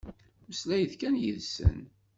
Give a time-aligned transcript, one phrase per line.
[0.47, 1.79] Mmeslayet kan yid-sen.